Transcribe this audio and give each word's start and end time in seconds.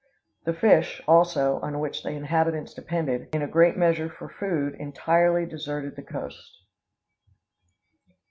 The 0.45 0.53
fish, 0.53 0.99
also, 1.07 1.59
on 1.61 1.77
which 1.77 2.01
the 2.01 2.09
inhabitants 2.09 2.73
depended, 2.73 3.29
in 3.35 3.43
a 3.43 3.47
great 3.47 3.77
measure, 3.77 4.09
for 4.09 4.27
food, 4.27 4.73
entirely 4.79 5.45
deserted 5.45 5.95
the 5.95 6.01
coast." 6.01 6.57